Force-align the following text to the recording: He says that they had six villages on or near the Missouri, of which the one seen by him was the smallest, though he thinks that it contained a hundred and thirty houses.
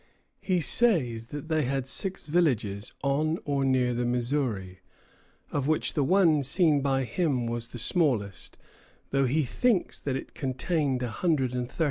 He 0.39 0.61
says 0.61 1.27
that 1.27 1.47
they 1.47 1.61
had 1.61 1.87
six 1.87 2.25
villages 2.25 2.91
on 3.03 3.37
or 3.45 3.63
near 3.63 3.93
the 3.93 4.03
Missouri, 4.03 4.79
of 5.51 5.67
which 5.67 5.93
the 5.93 6.03
one 6.03 6.41
seen 6.41 6.81
by 6.81 7.03
him 7.03 7.45
was 7.45 7.67
the 7.67 7.77
smallest, 7.77 8.57
though 9.11 9.27
he 9.27 9.43
thinks 9.45 9.99
that 9.99 10.15
it 10.15 10.33
contained 10.33 11.03
a 11.03 11.09
hundred 11.11 11.53
and 11.53 11.67
thirty 11.69 11.69
houses. 11.73 11.79